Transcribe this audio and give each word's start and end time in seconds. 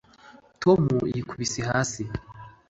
Tom 0.61 0.81
yikubise 1.13 1.61
hasi 1.71 2.03